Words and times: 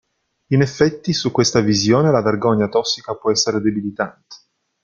In 0.47 0.61
effetti, 0.63 1.13
su 1.13 1.29
questa 1.29 1.59
visione 1.59 2.09
la 2.09 2.23
vergogna 2.23 2.67
tossica 2.67 3.13
può 3.13 3.29
essere 3.29 3.59
debilitante. 3.61 4.35